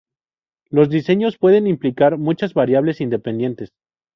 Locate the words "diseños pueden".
0.89-1.67